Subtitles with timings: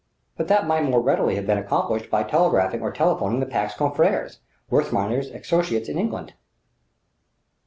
[0.35, 4.39] But that might more readily have been accomplished by telegraphing or telephoning the Pack's confreres,
[4.67, 6.33] Wertheimer's associates in England!